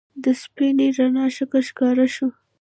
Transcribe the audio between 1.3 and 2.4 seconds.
شکل ښکاره شو.